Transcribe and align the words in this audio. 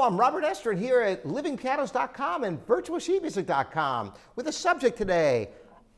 I'm 0.00 0.16
Robert 0.16 0.44
Estrin 0.44 0.78
here 0.78 1.00
at 1.00 1.24
livingpianos.com 1.24 2.44
and 2.44 2.64
virtualsheetmusic.com 2.66 4.12
with 4.36 4.46
a 4.46 4.52
subject 4.52 4.96
today 4.96 5.48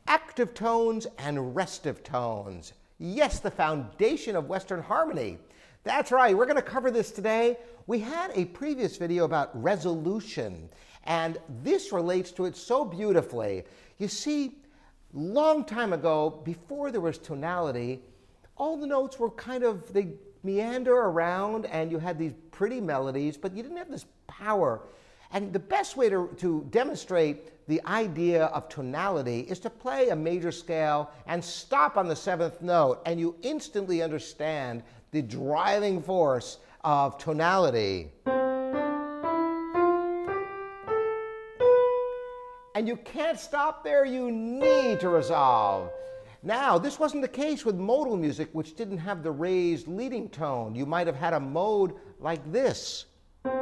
active 0.07 0.55
tones 0.55 1.05
and 1.19 1.55
restive 1.55 2.03
tones. 2.03 2.73
Yes, 2.97 3.39
the 3.39 3.51
foundation 3.51 4.35
of 4.35 4.49
Western 4.49 4.81
harmony. 4.81 5.37
That's 5.83 6.11
right, 6.11 6.35
we're 6.35 6.47
going 6.47 6.55
to 6.55 6.63
cover 6.63 6.89
this 6.89 7.11
today. 7.11 7.57
We 7.85 7.99
had 7.99 8.31
a 8.33 8.45
previous 8.45 8.97
video 8.97 9.25
about 9.25 9.49
resolution, 9.61 10.69
and 11.03 11.37
this 11.61 11.91
relates 11.91 12.31
to 12.33 12.45
it 12.45 12.55
so 12.55 12.83
beautifully. 12.83 13.65
You 13.99 14.07
see, 14.07 14.57
long 15.13 15.63
time 15.63 15.93
ago, 15.93 16.41
before 16.43 16.91
there 16.91 17.01
was 17.01 17.19
tonality, 17.19 18.01
all 18.57 18.77
the 18.77 18.87
notes 18.87 19.19
were 19.19 19.29
kind 19.29 19.63
of, 19.63 19.93
they 19.93 20.13
meander 20.43 20.95
around 20.95 21.65
and 21.67 21.91
you 21.91 21.99
had 21.99 22.17
these 22.17 22.33
pretty 22.51 22.81
melodies, 22.81 23.37
but 23.37 23.55
you 23.55 23.63
didn't 23.63 23.77
have 23.77 23.89
this 23.89 24.05
power. 24.27 24.81
And 25.31 25.53
the 25.53 25.59
best 25.59 25.95
way 25.95 26.09
to, 26.09 26.29
to 26.37 26.67
demonstrate 26.71 27.65
the 27.67 27.81
idea 27.85 28.45
of 28.45 28.67
tonality 28.67 29.41
is 29.41 29.59
to 29.59 29.69
play 29.69 30.09
a 30.09 30.15
major 30.15 30.51
scale 30.51 31.09
and 31.25 31.43
stop 31.43 31.95
on 31.95 32.07
the 32.07 32.15
seventh 32.15 32.61
note, 32.61 33.01
and 33.05 33.19
you 33.19 33.35
instantly 33.41 34.01
understand 34.01 34.83
the 35.11 35.21
driving 35.21 36.01
force 36.01 36.57
of 36.83 37.17
tonality. 37.17 38.11
And 42.73 42.87
you 42.87 42.97
can't 42.97 43.39
stop 43.39 43.83
there, 43.83 44.05
you 44.05 44.31
need 44.31 44.99
to 45.01 45.09
resolve. 45.09 45.91
Now, 46.43 46.79
this 46.79 46.97
wasn't 46.97 47.21
the 47.21 47.27
case 47.27 47.65
with 47.65 47.75
modal 47.75 48.17
music, 48.17 48.49
which 48.53 48.75
didn't 48.75 48.97
have 48.97 49.21
the 49.21 49.29
raised 49.29 49.87
leading 49.87 50.27
tone. 50.27 50.73
You 50.73 50.87
might 50.87 51.05
have 51.05 51.15
had 51.15 51.33
a 51.33 51.39
mode 51.39 51.93
like 52.19 52.51
this. 52.51 53.05
And 53.45 53.53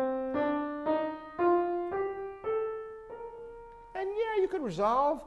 yeah, 3.93 4.39
you 4.39 4.47
could 4.49 4.63
resolve, 4.63 5.21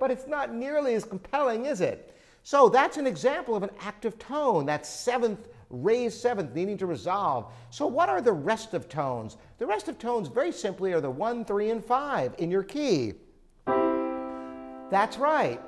but 0.00 0.10
it's 0.10 0.26
not 0.26 0.54
nearly 0.54 0.94
as 0.94 1.04
compelling, 1.04 1.66
is 1.66 1.82
it? 1.82 2.16
So 2.42 2.70
that's 2.70 2.96
an 2.96 3.06
example 3.06 3.54
of 3.54 3.62
an 3.62 3.70
active 3.80 4.18
tone, 4.18 4.64
that 4.66 4.86
seventh, 4.86 5.48
raised 5.68 6.18
seventh, 6.18 6.54
needing 6.54 6.78
to 6.78 6.86
resolve. 6.86 7.52
So 7.68 7.86
what 7.86 8.08
are 8.08 8.22
the 8.22 8.32
rest 8.32 8.72
of 8.72 8.88
tones? 8.88 9.36
The 9.58 9.66
rest 9.66 9.88
of 9.88 9.98
tones, 9.98 10.28
very 10.28 10.52
simply, 10.52 10.94
are 10.94 11.02
the 11.02 11.10
one, 11.10 11.44
three, 11.44 11.68
and 11.68 11.84
five 11.84 12.34
in 12.38 12.50
your 12.50 12.62
key. 12.62 13.12
That's 13.66 15.18
right. 15.18 15.60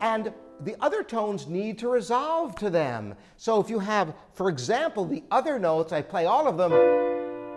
And 0.00 0.32
the 0.60 0.76
other 0.80 1.02
tones 1.02 1.46
need 1.46 1.78
to 1.78 1.88
resolve 1.88 2.54
to 2.56 2.70
them. 2.70 3.14
So 3.36 3.60
if 3.60 3.68
you 3.68 3.78
have, 3.78 4.14
for 4.32 4.48
example, 4.48 5.04
the 5.04 5.22
other 5.30 5.58
notes, 5.58 5.92
I 5.92 6.02
play 6.02 6.26
all 6.26 6.46
of 6.46 6.56
them, 6.56 6.70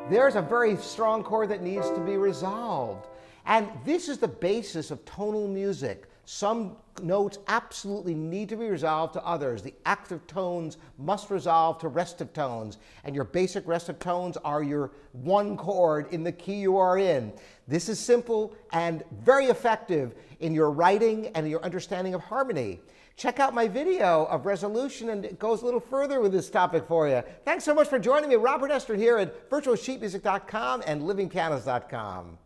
there's 0.09 0.35
a 0.35 0.41
very 0.41 0.77
strong 0.77 1.23
chord 1.23 1.49
that 1.49 1.61
needs 1.61 1.89
to 1.89 1.99
be 1.99 2.17
resolved. 2.17 3.07
And 3.45 3.67
this 3.83 4.09
is 4.09 4.17
the 4.17 4.27
basis 4.27 4.91
of 4.91 5.03
tonal 5.05 5.47
music. 5.47 6.09
Some 6.25 6.77
notes 7.01 7.37
absolutely 7.47 8.15
need 8.15 8.49
to 8.49 8.55
be 8.55 8.67
resolved 8.67 9.13
to 9.13 9.23
others. 9.23 9.61
The 9.61 9.75
active 9.85 10.25
tones 10.25 10.77
must 10.97 11.29
resolve 11.29 11.77
to 11.79 11.87
restive 11.87 12.33
tones. 12.33 12.79
And 13.03 13.13
your 13.13 13.25
basic 13.25 13.67
restive 13.67 13.99
tones 13.99 14.35
are 14.37 14.63
your 14.63 14.91
one 15.11 15.55
chord 15.55 16.11
in 16.11 16.23
the 16.23 16.31
key 16.31 16.55
you 16.55 16.77
are 16.77 16.97
in. 16.97 17.31
This 17.67 17.89
is 17.89 17.99
simple 17.99 18.55
and 18.73 19.03
very 19.21 19.45
effective 19.45 20.15
in 20.39 20.53
your 20.53 20.71
writing 20.71 21.27
and 21.35 21.47
your 21.47 21.63
understanding 21.63 22.15
of 22.15 22.21
harmony. 22.21 22.79
Check 23.17 23.39
out 23.39 23.53
my 23.53 23.67
video 23.67 24.25
of 24.25 24.45
resolution 24.45 25.09
and 25.09 25.23
it 25.23 25.39
goes 25.39 25.61
a 25.61 25.65
little 25.65 25.79
further 25.79 26.19
with 26.19 26.33
this 26.33 26.49
topic 26.49 26.85
for 26.87 27.07
you. 27.07 27.23
Thanks 27.45 27.63
so 27.63 27.73
much 27.73 27.87
for 27.87 27.99
joining 27.99 28.29
me. 28.29 28.35
Robert 28.35 28.71
Estrin 28.71 28.97
here 28.97 29.17
at 29.17 29.49
virtualsheetmusic.com 29.49 30.83
and 30.85 31.01
livingpianos.com. 31.03 32.37